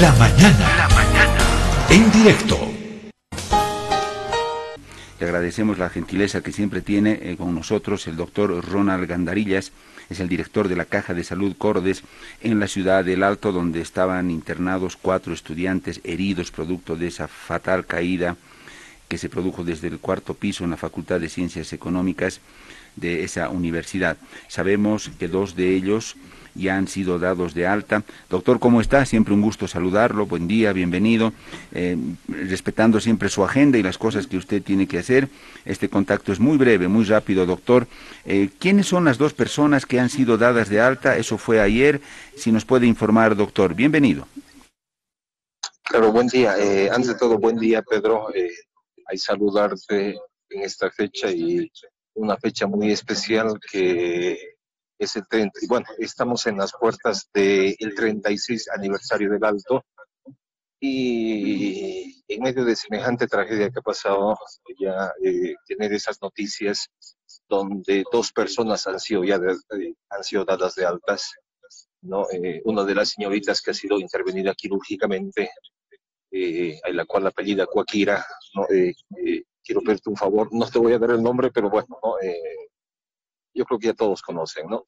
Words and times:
La 0.00 0.12
mañana. 0.14 0.76
La 0.76 0.88
mañana. 0.88 1.38
En 1.88 2.10
directo. 2.10 2.58
Le 5.20 5.26
agradecemos 5.26 5.78
la 5.78 5.88
gentileza 5.88 6.42
que 6.42 6.50
siempre 6.50 6.80
tiene 6.80 7.20
eh, 7.22 7.36
con 7.38 7.54
nosotros 7.54 8.08
el 8.08 8.16
doctor 8.16 8.64
Ronald 8.68 9.06
Gandarillas, 9.06 9.70
es 10.10 10.18
el 10.18 10.28
director 10.28 10.66
de 10.66 10.74
la 10.74 10.84
Caja 10.84 11.14
de 11.14 11.22
Salud 11.22 11.54
Cordes 11.56 12.02
en 12.40 12.58
la 12.58 12.66
ciudad 12.66 13.04
del 13.04 13.22
Alto, 13.22 13.52
donde 13.52 13.80
estaban 13.80 14.32
internados 14.32 14.96
cuatro 14.96 15.32
estudiantes 15.32 16.00
heridos 16.02 16.50
producto 16.50 16.96
de 16.96 17.06
esa 17.06 17.28
fatal 17.28 17.86
caída 17.86 18.36
que 19.06 19.16
se 19.16 19.28
produjo 19.28 19.62
desde 19.62 19.86
el 19.86 20.00
cuarto 20.00 20.34
piso 20.34 20.64
en 20.64 20.70
la 20.70 20.76
Facultad 20.76 21.20
de 21.20 21.28
Ciencias 21.28 21.72
Económicas 21.72 22.40
de 22.96 23.22
esa 23.22 23.48
universidad. 23.48 24.16
Sabemos 24.48 25.12
que 25.20 25.28
dos 25.28 25.54
de 25.54 25.72
ellos 25.72 26.16
ya 26.54 26.76
han 26.76 26.88
sido 26.88 27.18
dados 27.18 27.54
de 27.54 27.66
alta. 27.66 28.02
Doctor, 28.30 28.58
¿cómo 28.58 28.80
está? 28.80 29.04
Siempre 29.06 29.34
un 29.34 29.42
gusto 29.42 29.66
saludarlo. 29.66 30.26
Buen 30.26 30.46
día, 30.46 30.72
bienvenido. 30.72 31.32
Eh, 31.72 31.96
respetando 32.28 33.00
siempre 33.00 33.28
su 33.28 33.44
agenda 33.44 33.78
y 33.78 33.82
las 33.82 33.98
cosas 33.98 34.26
que 34.26 34.36
usted 34.36 34.62
tiene 34.62 34.86
que 34.86 34.98
hacer. 34.98 35.28
Este 35.64 35.88
contacto 35.88 36.32
es 36.32 36.40
muy 36.40 36.56
breve, 36.56 36.88
muy 36.88 37.04
rápido, 37.04 37.46
doctor. 37.46 37.86
Eh, 38.24 38.50
¿Quiénes 38.58 38.86
son 38.86 39.04
las 39.04 39.18
dos 39.18 39.34
personas 39.34 39.86
que 39.86 40.00
han 40.00 40.10
sido 40.10 40.38
dadas 40.38 40.68
de 40.68 40.80
alta? 40.80 41.16
Eso 41.16 41.38
fue 41.38 41.60
ayer. 41.60 42.00
Si 42.36 42.52
nos 42.52 42.64
puede 42.64 42.86
informar, 42.86 43.36
doctor. 43.36 43.74
Bienvenido. 43.74 44.26
Claro, 45.82 46.12
buen 46.12 46.28
día. 46.28 46.56
Eh, 46.58 46.88
antes 46.90 47.08
de 47.08 47.14
todo, 47.16 47.38
buen 47.38 47.56
día, 47.56 47.82
Pedro. 47.82 48.28
hay 49.06 49.18
saludarte 49.18 50.16
en 50.50 50.62
esta 50.62 50.90
fecha 50.90 51.30
y 51.30 51.70
una 52.14 52.36
fecha 52.36 52.66
muy 52.66 52.92
especial 52.92 53.58
que 53.70 54.53
es 54.98 55.16
el 55.16 55.26
30. 55.28 55.60
Y 55.62 55.66
bueno, 55.66 55.86
estamos 55.98 56.46
en 56.46 56.58
las 56.58 56.72
puertas 56.72 57.28
del 57.32 57.94
36 57.94 58.68
aniversario 58.70 59.30
del 59.30 59.44
Alto 59.44 59.84
y 60.80 62.22
en 62.28 62.42
medio 62.42 62.64
de 62.64 62.76
semejante 62.76 63.26
tragedia 63.26 63.70
que 63.70 63.78
ha 63.78 63.82
pasado, 63.82 64.36
ya 64.78 65.12
eh, 65.24 65.54
tener 65.66 65.92
esas 65.92 66.20
noticias 66.20 66.88
donde 67.48 68.04
dos 68.12 68.32
personas 68.32 68.86
han 68.86 69.00
sido 69.00 69.24
ya 69.24 69.36
eh, 69.36 69.94
han 70.10 70.24
sido 70.24 70.44
dadas 70.44 70.74
de 70.74 70.84
altas, 70.84 71.32
¿no? 72.02 72.26
Eh, 72.30 72.60
una 72.64 72.84
de 72.84 72.94
las 72.94 73.10
señoritas 73.10 73.62
que 73.62 73.70
ha 73.70 73.74
sido 73.74 73.98
intervenida 73.98 74.54
quirúrgicamente, 74.54 75.50
a 76.82 76.90
la 76.90 77.04
cual 77.04 77.28
apellida 77.28 77.64
Cuaquira, 77.66 78.26
¿no? 78.54 78.66
quiero 79.64 79.80
pedirte 79.80 80.10
un 80.10 80.16
favor, 80.16 80.48
no 80.52 80.68
te 80.68 80.78
voy 80.78 80.92
a 80.92 80.98
dar 80.98 81.12
el 81.12 81.22
nombre, 81.22 81.50
pero 81.50 81.70
bueno, 81.70 81.98
eh, 82.22 82.63
yo 83.54 83.64
creo 83.64 83.78
que 83.78 83.86
ya 83.88 83.94
todos 83.94 84.22
conocen, 84.22 84.68
¿no? 84.68 84.84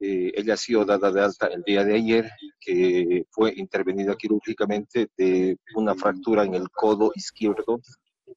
Eh, 0.00 0.32
ella 0.34 0.54
ha 0.54 0.56
sido 0.56 0.84
dada 0.84 1.12
de 1.12 1.20
alta 1.20 1.46
el 1.48 1.62
día 1.62 1.84
de 1.84 1.94
ayer, 1.94 2.30
que 2.58 3.26
fue 3.30 3.52
intervenida 3.54 4.16
quirúrgicamente 4.16 5.10
de 5.16 5.58
una 5.74 5.94
fractura 5.94 6.44
en 6.44 6.54
el 6.54 6.70
codo 6.70 7.12
izquierdo. 7.14 7.80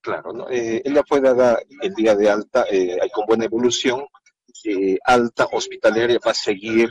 Claro, 0.02 0.34
¿no? 0.34 0.50
Eh, 0.50 0.82
ella 0.84 1.04
fue 1.08 1.22
dada 1.22 1.60
el 1.82 1.94
día 1.94 2.16
de 2.16 2.30
alta, 2.30 2.66
hay 2.70 3.10
con 3.14 3.26
buena 3.26 3.46
evolución, 3.46 4.06
alta 5.06 5.48
hospitalaria 5.52 6.20
va 6.26 6.32
a 6.32 6.36
seguir 6.36 6.90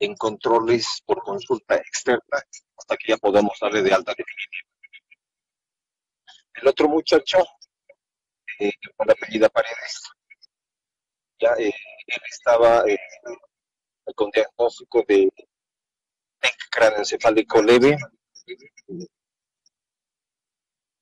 en 0.00 0.14
controles 0.14 1.02
por 1.04 1.22
consulta 1.22 1.76
externa 1.76 2.42
hasta 2.76 2.96
que 2.96 3.12
ya 3.12 3.16
podamos 3.16 3.56
darle 3.60 3.82
de 3.82 3.92
alta 3.92 4.12
definitiva. 4.12 4.68
El 6.54 6.68
otro 6.68 6.88
muchacho 6.88 7.38
eh, 8.58 8.72
con 8.96 9.06
la 9.06 9.12
apellida 9.12 9.48
Paredes. 9.48 10.02
Ya 11.38 11.50
eh, 11.58 11.72
él 12.06 12.20
estaba 12.30 12.84
eh, 12.86 12.98
con 14.14 14.30
diagnóstico 14.30 15.04
de 15.06 15.28
craneoencefálico 16.70 17.62
leve, 17.62 17.96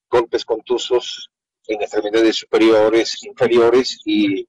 golpes 0.08 0.44
contusos 0.44 1.30
en 1.66 1.82
extremidades 1.82 2.36
superiores, 2.36 3.22
inferiores 3.24 3.98
y 4.04 4.46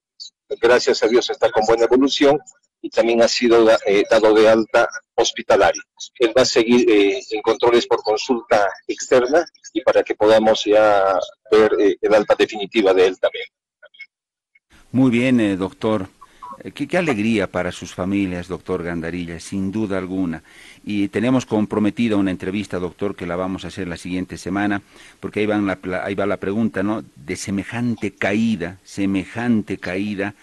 gracias 0.60 1.02
a 1.02 1.08
Dios 1.08 1.28
está 1.30 1.50
con 1.50 1.64
buena 1.66 1.84
evolución 1.84 2.38
y 2.80 2.90
también 2.90 3.22
ha 3.22 3.28
sido 3.28 3.68
eh, 3.86 4.04
dado 4.08 4.32
de 4.34 4.48
alta 4.48 4.88
hospitalario. 5.14 5.82
Él 6.18 6.32
va 6.36 6.42
a 6.42 6.46
seguir 6.46 6.88
eh, 6.90 7.20
en 7.30 7.42
controles 7.42 7.86
por 7.86 8.02
consulta 8.02 8.68
externa 8.86 9.44
y 9.72 9.80
para 9.82 10.02
que 10.02 10.14
podamos 10.14 10.64
ya 10.64 11.18
ver 11.50 11.72
el 12.00 12.14
alta 12.14 12.34
definitiva 12.34 12.92
de 12.94 13.06
él 13.06 13.18
también. 13.18 13.46
Muy 14.96 15.10
bien, 15.10 15.58
doctor. 15.58 16.08
Qué, 16.72 16.88
qué, 16.88 16.96
alegría 16.96 17.50
para 17.52 17.70
sus 17.70 17.92
familias, 17.92 18.48
doctor 18.48 18.82
Gandarilla, 18.82 19.38
sin 19.40 19.70
duda 19.70 19.98
alguna. 19.98 20.42
Y 20.86 21.08
tenemos 21.08 21.44
comprometida 21.44 22.16
una 22.16 22.30
entrevista, 22.30 22.78
doctor, 22.78 23.14
que 23.14 23.26
la 23.26 23.36
vamos 23.36 23.66
a 23.66 23.68
hacer 23.68 23.88
la 23.88 23.98
siguiente 23.98 24.38
semana, 24.38 24.80
porque 25.20 25.40
ahí, 25.40 25.46
van 25.46 25.66
la, 25.66 25.78
ahí 26.02 26.14
va 26.14 26.24
la 26.24 26.38
pregunta, 26.38 26.82
¿no? 26.82 27.04
De 27.14 27.36
semejante 27.36 28.12
caída, 28.12 28.78
semejante 28.84 29.76
caída, 29.76 30.34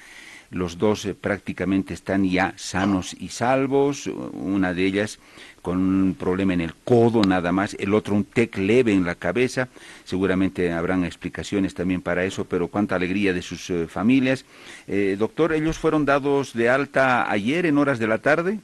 los 0.54 0.78
dos 0.78 1.06
eh, 1.06 1.14
prácticamente 1.14 1.94
están 1.94 2.30
ya 2.30 2.54
sanos 2.58 3.14
y 3.20 3.30
salvos, 3.30 4.08
una 4.08 4.74
de 4.74 4.86
ellas 4.86 5.20
con 5.62 5.78
un 5.78 6.16
problema 6.16 6.54
en 6.54 6.62
el 6.62 6.76
codo 6.76 7.22
nada 7.24 7.52
más, 7.52 7.76
el 7.80 7.94
otro 7.94 8.16
un 8.16 8.26
tec 8.26 8.58
leve 8.58 8.92
en 8.92 9.06
la 9.06 9.16
cabeza, 9.16 9.70
seguramente 10.04 10.72
habrán 10.72 11.06
explicaciones 11.06 11.74
también 11.74 12.02
para 12.02 12.26
eso, 12.26 12.46
pero 12.46 12.68
cuánta 12.68 12.96
alegría 12.96 13.34
de 13.34 13.42
sus 13.42 13.70
eh, 13.70 13.88
familias. 13.88 14.46
Eh, 14.88 15.16
doctor, 15.18 15.54
¿ellos 15.54 15.78
fueron 15.78 16.06
dados 16.06 16.54
de 16.54 16.70
alta 16.70 17.32
ayer 17.32 17.66
en 17.66 17.78
horas 17.78 18.00
de 18.00 18.08
la 18.08 18.18
tarde? 18.18 18.60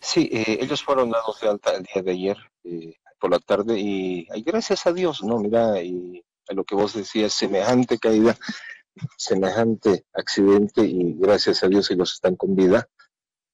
Sí, 0.00 0.28
ellos 0.32 0.82
fueron 0.82 1.10
dados 1.10 1.40
de 1.40 1.48
alta 1.48 1.74
el 1.74 1.82
día 1.82 2.02
de 2.02 2.10
ayer 2.10 2.36
por 3.20 3.30
la 3.30 3.38
tarde 3.38 3.78
y, 3.78 4.26
gracias 4.42 4.86
a 4.86 4.92
Dios, 4.92 5.22
¿no? 5.22 5.38
Mira, 5.38 5.80
y 5.82 6.24
a 6.48 6.54
lo 6.54 6.64
que 6.64 6.74
vos 6.74 6.94
decías, 6.94 7.34
semejante 7.34 7.98
caída 7.98 8.36
semejante 9.16 10.04
accidente 10.12 10.82
y 10.82 11.14
gracias 11.18 11.62
a 11.62 11.68
Dios 11.68 11.90
ellos 11.90 12.12
están 12.14 12.36
con 12.36 12.54
vida. 12.54 12.88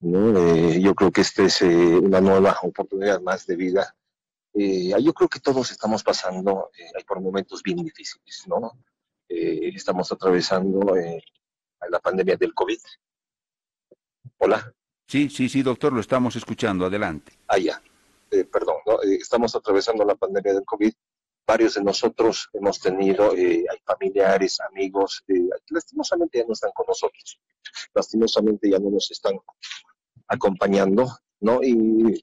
¿no? 0.00 0.38
Eh, 0.38 0.80
yo 0.80 0.94
creo 0.94 1.10
que 1.10 1.22
esta 1.22 1.44
es 1.44 1.62
eh, 1.62 1.66
una 1.66 2.20
nueva 2.20 2.58
oportunidad 2.62 3.20
más 3.20 3.46
de 3.46 3.56
vida. 3.56 3.96
Eh, 4.54 4.92
yo 5.02 5.12
creo 5.12 5.28
que 5.28 5.40
todos 5.40 5.70
estamos 5.70 6.02
pasando 6.02 6.70
por 7.06 7.20
momentos 7.20 7.62
bien 7.62 7.78
difíciles, 7.78 8.44
¿no? 8.46 8.72
estamos 9.28 10.10
atravesando 10.12 10.94
la 11.90 11.98
pandemia 12.00 12.36
del 12.36 12.54
COVID. 12.54 12.78
Hola. 14.38 14.72
Sí, 15.08 15.28
sí, 15.28 15.48
sí, 15.48 15.62
doctor, 15.62 15.92
lo 15.92 16.00
estamos 16.00 16.36
escuchando. 16.36 16.86
Adelante. 16.86 17.32
Ah, 17.48 17.58
ya. 17.58 17.82
perdón, 18.50 18.76
¿no? 18.86 19.02
estamos 19.02 19.54
atravesando 19.54 20.04
la 20.04 20.14
pandemia 20.14 20.54
del 20.54 20.64
COVID 20.64 20.92
varios 21.46 21.74
de 21.74 21.84
nosotros 21.84 22.48
hemos 22.52 22.80
tenido, 22.80 23.34
eh, 23.36 23.64
hay 23.70 23.78
familiares, 23.84 24.58
amigos, 24.60 25.22
eh, 25.28 25.48
lastimosamente 25.70 26.38
ya 26.38 26.44
no 26.44 26.52
están 26.52 26.72
con 26.74 26.86
nosotros, 26.86 27.38
lastimosamente 27.94 28.68
ya 28.68 28.78
no 28.78 28.90
nos 28.90 29.10
están 29.10 29.38
acompañando, 30.26 31.06
¿no? 31.40 31.60
Y, 31.62 32.22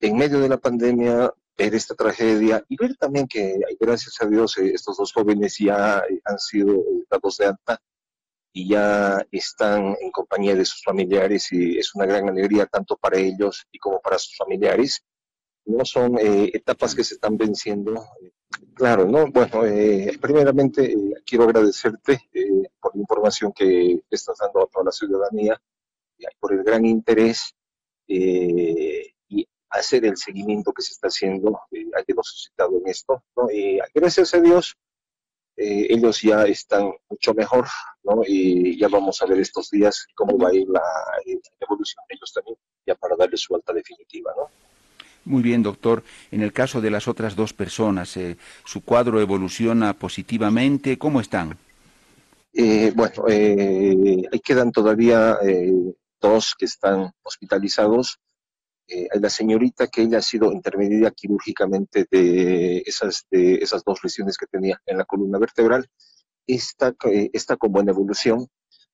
en 0.00 0.16
medio 0.16 0.40
de 0.40 0.48
la 0.48 0.58
pandemia, 0.58 1.32
ver 1.56 1.74
esta 1.74 1.94
tragedia 1.94 2.62
y 2.68 2.76
ver 2.76 2.96
también 2.96 3.26
que, 3.26 3.58
gracias 3.80 4.14
a 4.20 4.26
Dios, 4.26 4.58
eh, 4.58 4.72
estos 4.74 4.98
dos 4.98 5.12
jóvenes 5.12 5.56
ya 5.58 6.04
han 6.24 6.38
sido 6.38 6.82
dados 7.10 7.38
de 7.38 7.46
alta 7.46 7.80
y 8.52 8.68
ya 8.68 9.26
están 9.32 9.96
en 10.00 10.10
compañía 10.12 10.54
de 10.54 10.64
sus 10.64 10.82
familiares 10.82 11.50
y 11.50 11.78
es 11.78 11.94
una 11.94 12.06
gran 12.06 12.28
alegría 12.28 12.66
tanto 12.66 12.96
para 12.96 13.18
ellos 13.18 13.66
y 13.72 13.78
como 13.78 14.00
para 14.00 14.18
sus 14.18 14.36
familiares 14.36 15.02
no 15.66 15.84
son 15.84 16.18
eh, 16.18 16.50
etapas 16.54 16.94
que 16.94 17.04
se 17.04 17.14
están 17.14 17.36
venciendo. 17.36 18.06
Claro, 18.74 19.06
¿no? 19.06 19.26
Bueno, 19.30 19.64
eh, 19.66 20.16
primeramente 20.20 20.92
eh, 20.92 21.14
quiero 21.24 21.44
agradecerte 21.44 22.20
por 22.80 22.94
la 22.94 23.00
información 23.00 23.52
que 23.52 24.00
estás 24.10 24.38
dando 24.38 24.62
a 24.62 24.66
toda 24.66 24.86
la 24.86 24.92
ciudadanía, 24.92 25.60
por 26.38 26.52
el 26.52 26.62
gran 26.62 26.84
interés 26.86 27.54
y 28.06 29.46
hacer 29.70 30.04
el 30.06 30.16
seguimiento 30.16 30.72
que 30.72 30.82
se 30.82 30.92
está 30.92 31.08
haciendo, 31.08 31.60
hay 31.72 32.04
que 32.06 32.14
suscitado 32.22 32.78
en 32.78 32.88
esto, 32.88 33.22
¿no? 33.36 33.48
gracias 33.92 34.32
a 34.34 34.40
Dios, 34.40 34.76
ellos 35.56 36.22
ya 36.22 36.44
están 36.44 36.92
mucho 37.10 37.34
mejor, 37.34 37.66
¿no? 38.04 38.22
Y 38.24 38.78
ya 38.78 38.88
vamos 38.88 39.20
a 39.20 39.26
ver 39.26 39.40
estos 39.40 39.70
días 39.70 40.06
cómo 40.14 40.38
va 40.38 40.50
a 40.50 40.54
ir 40.54 40.68
la, 40.68 40.80
la 40.80 41.66
evolución 41.66 42.04
de 42.08 42.14
ellos 42.14 42.32
también, 42.32 42.56
ya 42.86 42.94
para 42.94 43.16
darle 43.16 43.36
su 43.36 43.54
alta 43.54 43.72
definitiva, 43.72 44.32
¿no? 44.36 44.48
Muy 45.26 45.42
bien, 45.42 45.60
doctor. 45.60 46.04
En 46.30 46.40
el 46.40 46.52
caso 46.52 46.80
de 46.80 46.88
las 46.88 47.08
otras 47.08 47.34
dos 47.34 47.52
personas, 47.52 48.16
eh, 48.16 48.36
¿su 48.64 48.84
cuadro 48.84 49.20
evoluciona 49.20 49.92
positivamente? 49.92 50.98
¿Cómo 50.98 51.20
están? 51.20 51.58
Eh, 52.52 52.92
bueno, 52.94 53.24
eh, 53.28 54.22
ahí 54.32 54.38
quedan 54.38 54.70
todavía 54.70 55.36
dos 56.20 56.54
que 56.56 56.66
están 56.66 57.10
hospitalizados. 57.24 58.20
hay 58.88 59.20
la 59.20 59.28
señorita 59.28 59.88
que 59.88 60.02
ella 60.02 60.18
ha 60.18 60.22
sido 60.22 60.52
intervenida 60.52 61.10
quirúrgicamente 61.10 62.06
de 62.08 62.84
esas, 62.86 63.26
de 63.28 63.54
esas 63.56 63.82
dos 63.82 63.98
lesiones 64.04 64.38
que 64.38 64.46
tenía 64.46 64.80
en 64.86 64.98
la 64.98 65.04
columna 65.04 65.40
vertebral. 65.40 65.88
Está, 66.46 66.94
está 67.32 67.56
con 67.56 67.72
buena 67.72 67.90
evolución. 67.90 68.46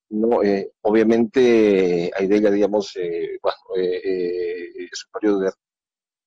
No, 0.08 0.40
obviamente 0.80 2.10
hay 2.16 2.26
de 2.26 2.36
ella, 2.36 2.50
digamos, 2.50 2.94
bueno, 3.42 3.56
su 4.92 5.10
periodo 5.10 5.40
de 5.40 5.52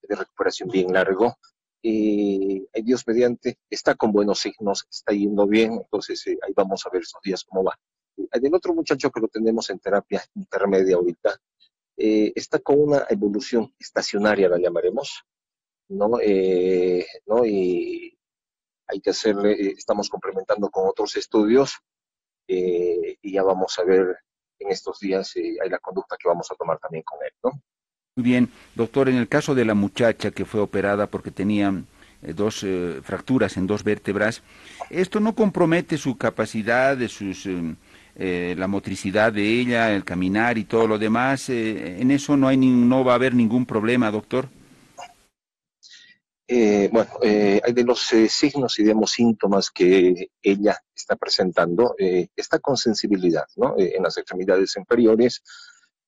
de 0.08 0.16
recuperación 0.16 0.68
bien 0.68 0.92
largo. 0.92 1.36
Y 1.82 2.66
Dios 2.82 3.04
mediante, 3.06 3.58
está 3.70 3.94
con 3.94 4.10
buenos 4.10 4.40
signos, 4.40 4.86
está 4.90 5.12
yendo 5.12 5.46
bien, 5.46 5.74
entonces 5.74 6.24
ahí 6.26 6.52
vamos 6.54 6.84
a 6.84 6.90
ver 6.90 7.02
esos 7.02 7.20
días 7.22 7.44
cómo 7.44 7.62
va. 7.62 7.78
El 8.32 8.54
otro 8.54 8.74
muchacho 8.74 9.10
que 9.10 9.20
lo 9.20 9.28
tenemos 9.28 9.70
en 9.70 9.78
terapia 9.78 10.24
intermedia 10.34 10.96
ahorita, 10.96 11.38
está 11.96 12.58
con 12.58 12.80
una 12.80 13.06
evolución 13.08 13.72
estacionaria, 13.78 14.48
la 14.48 14.58
llamaremos, 14.58 15.24
¿no? 15.88 16.18
¿no? 17.26 17.46
Y 17.46 18.18
hay 18.88 19.00
que 19.00 19.10
hacerle, 19.10 19.72
estamos 19.76 20.08
complementando 20.08 20.70
con 20.70 20.88
otros 20.88 21.14
estudios 21.16 21.78
y 22.48 23.32
ya 23.32 23.42
vamos 23.42 23.78
a 23.78 23.84
ver 23.84 24.16
en 24.58 24.70
estos 24.70 25.00
días 25.00 25.36
eh, 25.36 25.56
hay 25.62 25.68
la 25.68 25.78
conducta 25.78 26.16
que 26.16 26.28
vamos 26.28 26.50
a 26.50 26.54
tomar 26.54 26.78
también 26.78 27.04
con 27.04 27.18
él, 27.24 27.32
¿no? 27.42 27.50
Muy 28.16 28.24
bien, 28.24 28.48
doctor, 28.74 29.10
en 29.10 29.16
el 29.16 29.28
caso 29.28 29.54
de 29.54 29.66
la 29.66 29.74
muchacha 29.74 30.30
que 30.30 30.46
fue 30.46 30.60
operada 30.60 31.06
porque 31.06 31.30
tenía 31.30 31.68
eh, 32.22 32.32
dos 32.32 32.62
eh, 32.62 33.00
fracturas 33.02 33.58
en 33.58 33.66
dos 33.66 33.84
vértebras, 33.84 34.42
¿esto 34.88 35.20
no 35.20 35.34
compromete 35.34 35.98
su 35.98 36.16
capacidad, 36.16 36.96
de 36.96 37.08
sus, 37.08 37.46
la 38.16 38.66
motricidad 38.68 39.34
de 39.34 39.60
ella, 39.60 39.94
el 39.94 40.02
caminar 40.02 40.56
y 40.56 40.64
todo 40.64 40.86
lo 40.86 40.98
demás? 40.98 41.50
¿En 41.50 42.10
eso 42.10 42.38
no, 42.38 42.48
hay 42.48 42.56
no 42.56 43.04
va 43.04 43.12
a 43.12 43.16
haber 43.16 43.34
ningún 43.34 43.66
problema, 43.66 44.10
doctor? 44.10 44.48
Eh, 46.48 46.88
bueno, 46.92 47.10
eh, 47.22 47.60
hay 47.64 47.72
de 47.72 47.82
los 47.82 48.12
eh, 48.12 48.28
signos 48.28 48.78
y 48.78 48.84
digamos 48.84 49.10
síntomas 49.10 49.70
que 49.70 50.30
ella 50.40 50.78
está 50.94 51.16
presentando, 51.16 51.96
está 52.36 52.60
con 52.60 52.76
sensibilidad, 52.76 53.46
¿no? 53.56 53.74
en 53.76 54.02
las 54.02 54.16
extremidades 54.16 54.76
inferiores, 54.76 55.42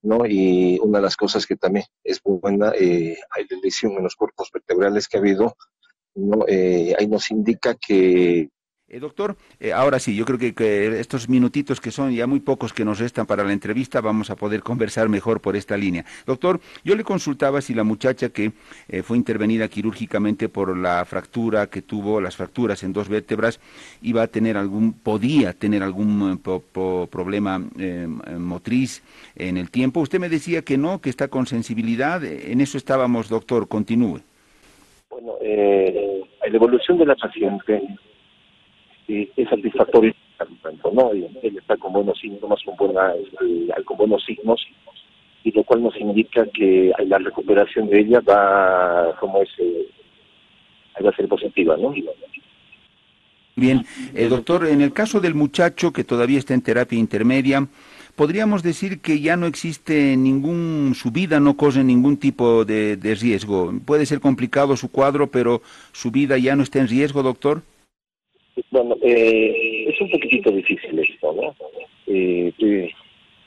¿no? 0.03 0.27
Y 0.27 0.79
una 0.83 0.99
de 0.99 1.05
las 1.05 1.17
cosas 1.17 1.47
que 1.47 1.56
también 1.56 1.87
es 2.05 2.21
buena, 2.23 2.71
hay 2.71 3.17
lesión 3.62 3.93
en 3.93 4.05
los 4.05 4.17
cuerpos 4.17 4.50
vertebrales 4.53 5.09
que 5.09 5.17
ha 5.17 5.21
habido, 5.21 5.56
¿no? 6.15 6.45
ahí 6.49 7.06
nos 7.09 7.31
indica 7.31 7.75
que 7.75 8.49
eh, 8.90 9.00
doctor, 9.00 9.37
eh, 9.61 9.73
ahora 9.75 9.99
sí, 9.99 10.17
yo 10.17 10.25
creo 10.25 10.38
que, 10.38 10.99
estos 10.99 11.29
minutitos 11.29 11.79
que 11.79 11.90
son 11.90 12.11
ya 12.11 12.26
muy 12.26 12.40
pocos 12.40 12.73
que 12.73 12.87
nos 12.87 12.99
restan 12.99 13.26
para 13.26 13.44
la 13.44 13.52
entrevista, 13.52 14.00
vamos 14.00 14.31
a 14.31 14.37
poder 14.37 14.62
conversar 14.62 15.11
mejor 15.11 15.43
por 15.43 15.56
esta 15.56 15.76
línea. 15.76 16.06
Doctor, 16.25 16.58
yo 16.85 16.96
le 16.96 17.05
consultaba 17.05 17.61
si 17.61 17.75
la 17.75 17.85
muchacha 17.85 18.31
que 18.31 18.52
eh, 18.88 19.02
fue 19.02 19.19
intervenida 19.19 19.69
quirúrgicamente 19.69 20.49
por 20.49 20.75
la 20.75 21.05
fractura 21.05 21.67
que 21.67 21.82
tuvo, 21.82 22.19
las 22.23 22.37
fracturas 22.37 22.82
en 22.82 22.94
dos 22.94 23.11
vértebras, 23.11 23.61
iba 24.00 24.23
a 24.23 24.26
tener 24.26 24.56
algún, 24.56 24.94
podía 24.94 25.52
tener 25.52 25.82
algún 25.82 26.40
problema 27.11 27.62
motriz 28.38 29.02
en 29.37 29.58
el 29.58 29.70
tiempo. 29.70 30.00
Usted 30.00 30.19
me 30.19 30.31
decía 30.31 30.62
que 30.62 30.79
no, 30.79 31.00
que 31.00 31.11
está 31.11 31.29
con 31.29 31.46
sensibilidad. 31.46 32.25
En 32.25 32.62
eso 32.62 32.79
estábamos, 32.79 33.29
doctor, 33.29 33.69
continúe. 33.69 34.20
Bueno, 35.11 35.35
la 35.43 36.56
evolución 36.56 36.99
de 36.99 37.06
la 37.06 37.17
paciente 37.17 37.82
es 39.08 39.49
satisfactorio 39.49 40.14
¿no? 40.93 41.10
él 41.12 41.56
está 41.58 41.76
con 41.76 41.93
buenos 41.93 42.19
síntomas, 42.19 42.60
con, 42.64 42.76
buena, 42.76 43.12
este, 43.14 43.84
con 43.84 43.96
buenos 43.96 44.25
signos, 44.25 44.60
y 45.44 45.52
lo 45.52 45.64
cual 45.64 45.82
nos 45.82 45.96
indica 45.96 46.46
que 46.52 46.93
la 47.06 47.19
recuperación 47.19 47.88
de 47.88 48.00
ella 48.00 48.20
va, 48.20 49.16
como 49.19 49.43
es, 49.43 49.49
eh, 49.58 49.87
va 51.05 51.10
a 51.10 51.16
ser 51.16 51.28
positiva, 51.28 51.76
¿no? 51.76 51.94
Bien, 53.56 53.84
eh, 54.14 54.28
doctor, 54.28 54.66
en 54.69 54.82
el 54.82 54.93
caso 54.93 55.20
del 55.20 55.34
muchacho 55.34 55.93
que 55.93 56.04
todavía 56.04 56.38
está 56.38 56.54
en 56.54 56.62
terapia 56.62 56.96
intermedia, 56.96 57.66
podríamos 58.14 58.62
decir 58.62 59.00
que 59.00 59.20
ya 59.20 59.37
no 59.37 59.46
existe 59.46 60.16
ningún, 60.16 60.93
su 60.94 61.11
vida 61.11 61.40
no 61.40 61.56
corre 61.56 61.82
ningún 61.82 62.19
tipo 62.19 62.64
de, 62.64 62.96
de 62.96 63.14
riesgo. 63.16 63.72
Puede 63.84 64.06
ser 64.06 64.20
complicado 64.20 64.76
su 64.76 64.93
cuadro, 64.93 65.28
pero 65.28 65.61
su 65.90 66.12
vida 66.12 66.38
ya 66.38 66.54
no 66.54 66.62
está 66.62 66.78
en 66.78 66.87
riesgo, 66.87 67.25
doctor. 67.25 67.62
Bueno, 68.70 68.96
eh, 69.02 69.87
es 69.88 70.00
un 70.00 70.10
poquitito 70.10 70.50
difícil 70.50 70.99
esto, 70.99 71.32
¿no? 71.32 71.55
Eh, 72.06 72.52
eh, 72.58 72.90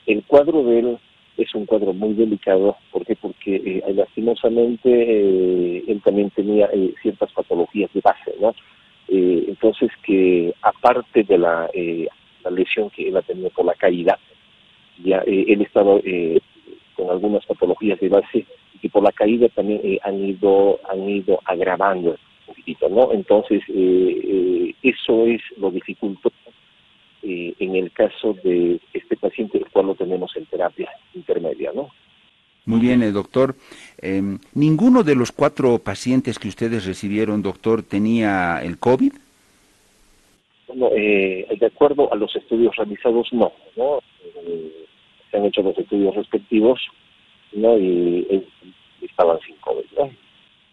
el 0.06 0.22
cuadro 0.24 0.64
de 0.64 0.78
él 0.78 0.98
es 1.36 1.54
un 1.54 1.66
cuadro 1.66 1.92
muy 1.92 2.14
delicado, 2.14 2.76
¿por 2.90 3.04
qué? 3.04 3.16
Porque 3.16 3.82
lastimosamente 3.94 4.90
él 5.90 6.00
también 6.04 6.30
tenía 6.30 6.70
ciertas 7.00 7.32
patologías 7.32 7.90
de 7.94 8.00
base, 8.00 8.34
¿no? 8.40 8.54
entonces 9.08 9.90
que 10.04 10.54
aparte 10.62 11.24
de 11.24 11.36
la, 11.36 11.68
la, 12.44 12.50
lesión 12.50 12.88
que 12.90 13.08
él 13.08 13.16
ha 13.16 13.22
tenido 13.22 13.50
por 13.50 13.66
la 13.66 13.74
caída, 13.74 14.18
ya 15.04 15.18
él 15.26 15.60
estaba 15.60 15.98
con 16.94 17.10
algunas 17.10 17.44
patologías 17.44 18.00
de 18.00 18.08
base 18.08 18.46
y 18.80 18.88
por 18.88 19.02
la 19.02 19.12
caída 19.12 19.48
también 19.48 19.98
han 20.02 20.24
ido 20.24 20.80
han 20.88 21.08
ido 21.08 21.40
agravando 21.44 22.16
¿no? 22.90 23.12
Entonces, 23.12 23.62
eh, 23.68 24.20
eh, 24.24 24.61
eso 24.82 25.26
es 25.26 25.40
lo 25.56 25.70
dificultoso 25.70 26.36
eh, 27.22 27.54
en 27.58 27.76
el 27.76 27.92
caso 27.92 28.34
de 28.42 28.80
este 28.92 29.16
paciente, 29.16 29.58
el 29.58 29.70
cual 29.70 29.86
lo 29.86 29.94
tenemos 29.94 30.36
en 30.36 30.46
terapia 30.46 30.90
intermedia, 31.14 31.70
¿no? 31.74 31.88
Muy 32.64 32.80
bien, 32.80 33.12
doctor. 33.12 33.56
Em, 33.98 34.38
¿Ninguno 34.54 35.02
de 35.02 35.16
los 35.16 35.32
cuatro 35.32 35.78
pacientes 35.78 36.38
que 36.38 36.46
ustedes 36.46 36.86
recibieron, 36.86 37.42
doctor, 37.42 37.82
tenía 37.82 38.60
el 38.62 38.78
COVID? 38.78 39.12
No, 40.74 40.88
de 40.90 41.70
acuerdo 41.74 42.12
a 42.12 42.16
los 42.16 42.34
estudios 42.36 42.74
realizados, 42.76 43.28
no. 43.32 43.52
¿no? 43.76 43.98
se 45.32 45.36
han 45.36 45.44
hecho 45.46 45.62
los 45.62 45.76
estudios 45.76 46.14
respectivos 46.14 46.80
¿no? 47.52 47.76
y 47.78 48.46
estaban 49.00 49.38
sin 49.40 49.56
COVID. 49.56 49.84
¿no? 49.98 50.10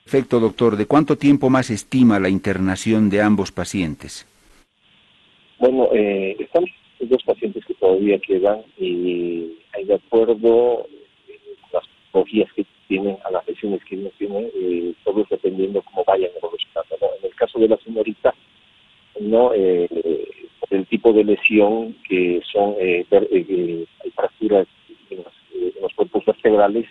Perfecto, 0.10 0.40
doctor. 0.40 0.76
¿De 0.76 0.88
cuánto 0.88 1.18
tiempo 1.18 1.52
más 1.52 1.70
estima 1.70 2.20
la 2.20 2.30
internación 2.30 3.12
de 3.12 3.22
ambos 3.22 3.52
pacientes? 3.52 4.28
Bueno, 5.60 5.88
eh, 5.94 6.36
están 6.40 6.66
dos 7.02 7.22
pacientes 7.24 7.64
que 7.64 7.76
todavía 7.76 8.18
quedan 8.18 8.64
y 8.80 9.60
hay 9.72 9.86
de 9.86 9.94
acuerdo 9.94 10.88
las 11.72 11.84
patologías 12.08 12.52
que 12.54 12.66
tienen, 12.88 13.18
a 13.24 13.30
las 13.30 13.48
lesiones 13.48 13.86
que 13.86 13.98
ellos 13.98 14.12
tienen, 14.18 14.50
eh, 14.56 14.94
todo 15.04 15.28
dependiendo 15.30 15.84
cómo 15.84 16.04
vayan 16.08 16.32
evolucionando. 16.36 16.96
¿no? 17.00 17.08
En 17.20 17.26
el 17.30 17.36
caso 17.36 17.60
de 17.60 17.68
la 17.68 17.78
señorita, 17.78 18.34
no 19.22 19.54
eh, 19.54 19.88
el 20.72 20.88
tipo 20.88 21.14
de 21.14 21.24
lesión 21.24 21.96
que 22.10 22.42
son 22.52 22.74
eh, 22.80 23.06
eh 23.12 23.86
hay 24.04 24.10
fracturas 24.16 24.68
en 25.12 25.24
los 25.80 25.94
cuerpos 25.94 26.26
vertebrales 26.26 26.88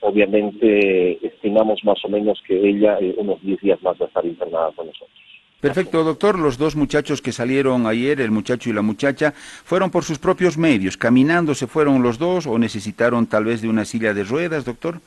obviamente 0.00 1.24
estimamos 1.26 1.84
más 1.84 2.04
o 2.04 2.08
menos 2.08 2.42
que 2.46 2.56
ella 2.56 2.98
eh, 3.00 3.14
unos 3.16 3.40
10 3.42 3.60
días 3.60 3.82
más 3.82 3.96
va 4.00 4.06
a 4.06 4.08
estar 4.08 4.26
internada 4.26 4.70
con 4.72 4.86
nosotros. 4.86 5.10
Perfecto, 5.60 6.02
doctor. 6.02 6.38
Los 6.38 6.56
dos 6.56 6.74
muchachos 6.74 7.20
que 7.20 7.32
salieron 7.32 7.86
ayer, 7.86 8.20
el 8.20 8.30
muchacho 8.30 8.70
y 8.70 8.72
la 8.72 8.80
muchacha, 8.80 9.32
fueron 9.34 9.90
por 9.90 10.04
sus 10.04 10.18
propios 10.18 10.56
medios. 10.56 10.96
¿Caminando 10.96 11.54
se 11.54 11.66
fueron 11.66 12.02
los 12.02 12.18
dos 12.18 12.46
o 12.46 12.58
necesitaron 12.58 13.26
tal 13.26 13.44
vez 13.44 13.60
de 13.60 13.68
una 13.68 13.84
silla 13.84 14.14
de 14.14 14.24
ruedas, 14.24 14.64
doctor? 14.64 15.00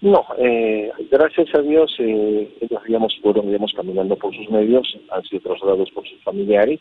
No, 0.00 0.24
eh, 0.38 0.90
gracias 1.10 1.54
a 1.54 1.60
Dios 1.60 1.94
eh, 1.98 2.48
ellos 2.60 2.82
digamos, 2.86 3.16
fueron 3.22 3.46
digamos, 3.46 3.72
caminando 3.76 4.16
por 4.16 4.34
sus 4.34 4.48
medios, 4.48 4.98
han 5.10 5.22
sido 5.24 5.42
trasladados 5.42 5.90
por 5.90 6.08
sus 6.08 6.20
familiares. 6.22 6.80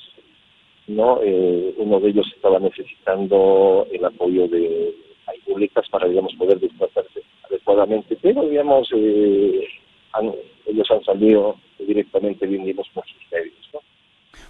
no 0.88 1.20
eh, 1.22 1.76
Uno 1.78 2.00
de 2.00 2.10
ellos 2.10 2.26
estaba 2.34 2.60
necesitando 2.60 3.86
el 3.92 4.06
apoyo 4.06 4.48
de 4.48 4.96
hay 5.30 5.40
públicas 5.42 5.86
para, 5.90 6.08
digamos, 6.08 6.34
poder 6.36 6.60
desplazarse 6.60 7.22
adecuadamente, 7.50 8.18
pero, 8.22 8.48
digamos, 8.48 8.90
eh, 8.96 9.68
ellos 10.66 10.92
han 10.92 11.04
salido 11.04 11.56
directamente 11.78 12.48
digamos, 12.48 12.90
por 12.94 13.06
sus 13.06 13.32
medios. 13.32 13.56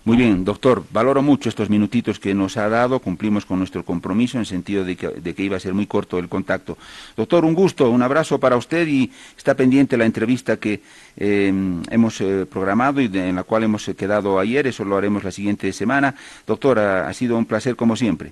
Muy 0.05 0.15
bien, 0.15 0.45
doctor, 0.45 0.83
valoro 0.91 1.21
mucho 1.21 1.49
estos 1.49 1.69
minutitos 1.69 2.19
que 2.19 2.33
nos 2.33 2.55
ha 2.55 2.69
dado, 2.69 2.99
cumplimos 2.99 3.45
con 3.45 3.59
nuestro 3.59 3.83
compromiso 3.83 4.37
en 4.37 4.45
sentido 4.45 4.85
de 4.85 4.95
que, 4.95 5.43
iba 5.43 5.57
a 5.57 5.59
ser 5.59 5.73
muy 5.73 5.87
corto 5.87 6.17
el 6.17 6.29
contacto. 6.29 6.77
Doctor, 7.17 7.43
un 7.43 7.53
gusto, 7.53 7.89
un 7.89 8.01
abrazo 8.01 8.39
para 8.39 8.55
usted 8.55 8.87
y 8.87 9.11
está 9.37 9.55
pendiente 9.55 9.97
la 9.97 10.05
entrevista 10.05 10.57
que 10.57 10.81
eh, 11.17 11.53
hemos 11.91 12.21
eh, 12.21 12.45
programado 12.49 13.01
y 13.01 13.05
en 13.13 13.35
la 13.35 13.43
cual 13.43 13.65
hemos 13.65 13.85
quedado 13.97 14.39
ayer, 14.39 14.67
eso 14.67 14.85
lo 14.85 14.95
haremos 14.95 15.23
la 15.23 15.31
siguiente 15.31 15.71
semana. 15.73 16.15
Doctor, 16.47 16.79
ha 16.79 17.13
sido 17.13 17.37
un 17.37 17.45
placer 17.45 17.75
como 17.75 17.95
siempre. 17.95 18.31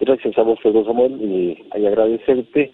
Gracias 0.00 0.38
a 0.38 0.42
vos, 0.42 0.58
Pedro 0.62 0.84
Samuel, 0.84 1.20
y 1.20 1.58
hay 1.72 1.86
agradecerte 1.86 2.72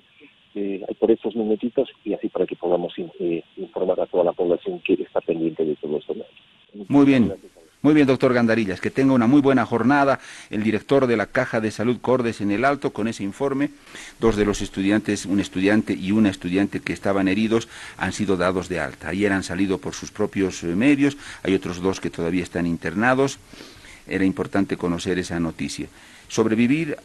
eh, 0.54 0.80
por 0.99 1.11
estos 1.11 1.35
minutitos 1.35 1.88
y 2.04 2.14
así 2.14 2.28
para 2.28 2.47
que 2.47 2.54
podamos 2.54 2.95
eh, 2.97 3.42
informar 3.56 4.00
a 4.00 4.06
toda 4.06 4.25
la 4.25 4.33
población 4.33 4.80
que 4.80 4.95
está 4.95 5.21
pendiente 5.21 5.64
de 5.64 5.75
todo 5.76 5.99
esto. 5.99 6.14
Muy 6.88 7.04
bien. 7.04 7.35
Muy 7.83 7.95
bien, 7.95 8.06
doctor 8.06 8.33
Gandarillas, 8.33 8.80
que 8.80 8.90
tenga 8.90 9.12
una 9.12 9.26
muy 9.26 9.40
buena 9.40 9.64
jornada. 9.66 10.18
El 10.50 10.62
director 10.62 11.06
de 11.06 11.16
la 11.16 11.26
Caja 11.26 11.61
de 11.61 11.71
Salud 11.71 11.99
Cordes 12.00 12.40
en 12.40 12.50
el 12.50 12.64
Alto 12.64 12.92
con 12.92 13.06
ese 13.06 13.23
informe. 13.23 13.71
Dos 14.18 14.35
de 14.37 14.45
los 14.45 14.62
estudiantes, 14.62 15.26
un 15.26 15.40
estudiante 15.40 15.92
y 15.92 16.11
una 16.11 16.30
estudiante 16.30 16.80
que 16.80 16.92
estaban 16.92 17.28
heridos, 17.28 17.68
han 17.97 18.12
sido 18.12 18.37
dados 18.37 18.68
de 18.68 18.80
alta. 18.80 19.11
Ayer 19.11 19.33
han 19.33 19.42
salido 19.42 19.78
por 19.78 19.95
sus 19.95 20.11
propios 20.11 20.64
eh, 20.64 20.75
medios. 20.75 21.16
Hay 21.42 21.54
otros 21.54 21.80
dos 21.80 22.00
que 22.00 22.11
todavía 22.11 22.42
están 22.42 22.66
internados. 22.66 23.38
Era 24.09 24.25
importante 24.25 24.76
conocer 24.76 25.18
esa 25.18 25.38
noticia. 25.38 25.87
Sobrevivir 26.28 26.97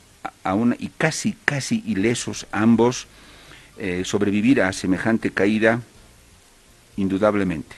a 0.44 0.54
una, 0.54 0.76
y 0.80 0.90
casi, 0.98 1.36
casi 1.46 1.84
ilesos 1.86 2.48
ambos, 2.52 3.08
eh, 3.78 4.04
sobrevivir 4.06 4.62
a 4.62 4.74
semejante 4.74 5.32
caída, 5.32 5.82
indudablemente, 6.98 7.76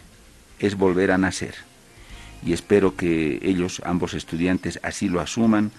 es 0.59 0.75
volver 0.75 1.12
a 1.12 1.17
nacer. 1.17 1.55
Y 2.45 2.53
espero 2.53 2.95
que 2.95 3.39
ellos, 3.41 3.81
ambos 3.85 4.13
estudiantes, 4.13 4.79
así 4.83 5.07
lo 5.07 5.21
asuman, 5.21 5.71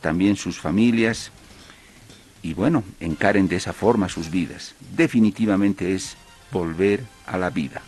también 0.00 0.36
sus 0.36 0.58
familias, 0.58 1.30
y 2.42 2.54
bueno, 2.54 2.84
encaren 3.00 3.48
de 3.48 3.56
esa 3.56 3.72
forma 3.72 4.08
sus 4.08 4.30
vidas. 4.30 4.74
Definitivamente 4.94 5.94
es 5.94 6.16
volver 6.52 7.04
a 7.26 7.36
la 7.38 7.50
vida. 7.50 7.82